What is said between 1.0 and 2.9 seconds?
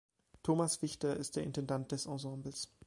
ist der Intendant des Ensembles.